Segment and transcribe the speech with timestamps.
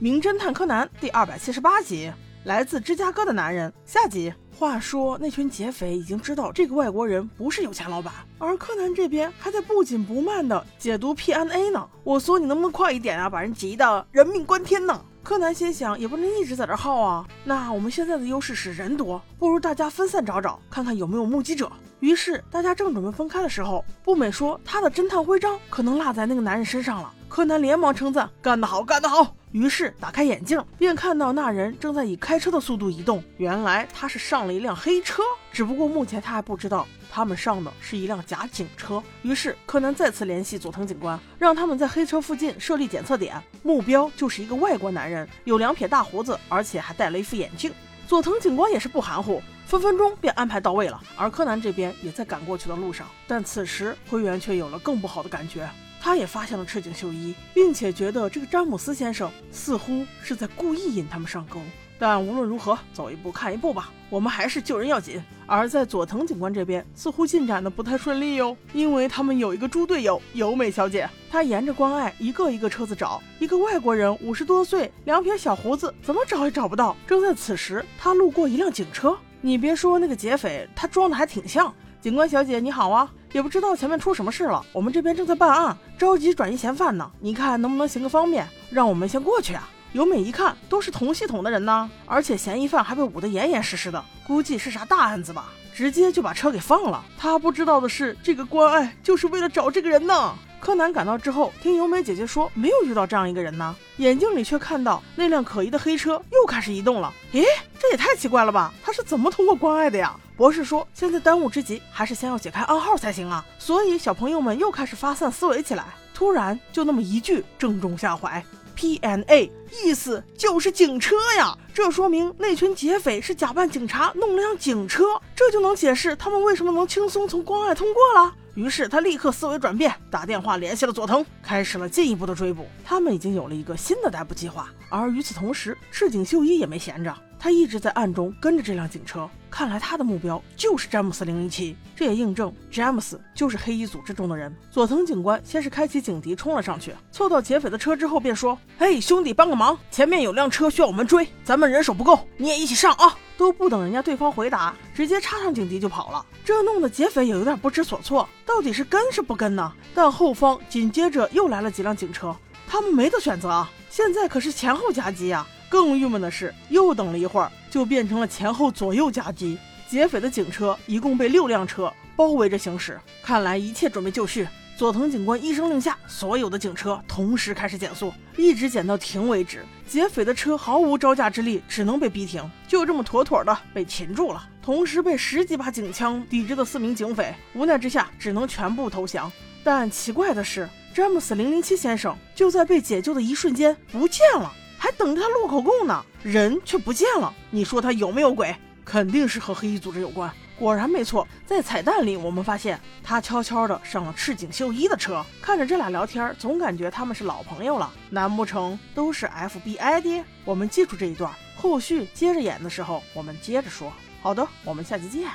[0.00, 2.12] 名侦探柯南》第二百七十八集，
[2.42, 4.34] 来自芝加哥的男人下集。
[4.58, 11.88] 话说，那群劫匪已经知道这个外国人不是有钱老板，而柯南这边还在不紧不慢的解读 PNA 呢。
[12.02, 15.00] 我说你能不能快一点啊，把人急的人命关天呢？
[15.22, 17.24] 柯南心想，也不能一直在这耗啊。
[17.44, 21.70] 那我们现在的优势是人多，不如大家分散找找，看看有没有目击者。
[22.00, 27.12] 于是大家正准备分开的时候，步美说他的侦探徽章可能落在那个男人身上了。
[27.28, 33.22] 柯南连忙称赞：“干得好，干得好！”于是打开眼镜，便看到那人正在以开车的速度移动。
[33.36, 35.22] 原来他是上了一辆黑车，
[35.52, 39.00] 只不过目前他还不知道他们上的是一辆假警车。
[39.22, 47.72] 于是柯南再次联系佐藤警官，让他们在黑车附近设立检测点，目标就是一个外国男人，有两撇大胡子，而且还戴了一副眼镜。
[48.08, 51.00] 佐藤警官也是不含糊，分分钟便安排到位了。
[51.16, 55.70] 而柯南这边也在赶过去的路上，但此时灰原却有了更不好的感觉。
[56.04, 61.58] 他也发现了赤井秀一，并且觉得这个詹姆斯先生似乎是在故意引他们上钩。
[61.98, 63.90] 但无论如何，走一步看一步吧。
[64.10, 65.18] 我们还是救人要紧。
[65.46, 71.08] 而在佐藤警官这边，似乎进展的不太顺利哟，因为他们有一个猪队友由美小姐。
[71.30, 76.94] 她沿着关爱一个一个车子找，一个外国人，五十多岁，两撇小胡子，怎么找也找不到。
[77.06, 79.16] 正在此时，她路过一辆警车。
[79.40, 81.74] 你别说那个劫匪，他装的还挺像。
[81.98, 87.10] 警官小姐你好啊，也不知道前面出什么事了，我们这边正在办案，着急转移嫌犯呢。
[87.18, 89.68] 你看能不能行个方便，让我们先过去啊？
[89.92, 97.04] 由美一看都是同系统的人呢，而且嫌疑犯还被捂得严严实实的，估计是啥大案子吧，直接就把车给放了。
[97.18, 100.32] 他不知道的是，这个关爱就是为了找这个人呢。
[100.64, 107.12] 柯南赶到之后，听由美姐姐说没有遇到这样一个人呢，眼睛里却看到那辆可疑的黑车又开始移动了。
[107.34, 107.44] 咦，
[107.78, 108.72] 这也太奇怪了吧？
[108.82, 110.18] 他是怎么通过关爱的呀？
[110.38, 115.84] 博士说：“现在当务之急还是先要解开暗号才行啊！”所以小朋友们又开始发散思维起来。
[116.14, 118.42] 突然，就那么一句正中下怀
[118.76, 119.50] ：“PNA，
[119.84, 125.04] 意思就是警车呀！”这说明那群劫匪是假扮警察弄了辆警车，
[125.34, 128.34] 这就能解释他们为什么能轻松从关外通过了。
[128.54, 132.68] 于是他立刻思维转变，打电话联系了佐藤，开始了进一步的追捕。
[132.84, 134.68] 他们已经有了一个新的逮捕计划。
[134.88, 137.12] 而与此同时，赤井秀一也没闲着，
[137.44, 139.28] 他一直在暗中跟着这辆警车。
[139.50, 144.50] 看来他的目标就是詹姆斯零零七，这也印证詹姆斯就是黑衣组织中的人。
[144.70, 156.24] 佐藤警官先是开启警笛冲了上去，凑到劫匪的车之后便说：“嘿，兄弟，帮个忙，前面有辆车需要我们追，咱们人手不够，你也一起上啊！”都不等人家对方回答，直接插上警笛就跑了。
[156.46, 159.70] 这弄得劫匪也有点不知所措，到底是跟是不跟呢？
[159.94, 162.34] 但后方紧接着又来了几辆警车，
[162.66, 163.70] 他们没得选择啊！
[163.90, 165.46] 现在可是前后夹击呀！
[165.68, 169.58] 更郁闷的是，又等了一会儿，就变成了前后左右夹击。
[169.88, 174.48] 劫匪的警车一共被六辆车包围着行驶，看来一切准备就绪。
[174.76, 179.64] 佐藤警官一声令下，所有的警车同时开始减速，一直减到停为止。
[179.86, 184.48] 劫匪的车毫无招架之力，只能被逼停，就这么妥妥的被擒住了。
[184.60, 189.30] 同时被十几把警枪抵着的四名警匪，无奈之下只能全部投降。
[189.62, 194.52] 但奇怪的是，詹姆斯零零七先生就在被解救的一瞬间不见了。
[194.84, 197.32] 还等着他录口供呢，人却不见了。
[197.48, 198.54] 你说他有没有鬼？
[198.84, 200.30] 肯定是和黑衣组织有关。
[200.58, 207.90] 果然没错，在彩蛋里我们发现他悄悄的上了赤井秀一的车，看着这俩聊天，总感觉他们是老朋友了。
[208.10, 210.22] 难不成都是 FBI 的？
[210.44, 213.90] 我们记住这一段，后续接着演的时候我们接着说。
[214.20, 215.30] 好的，我们下期见。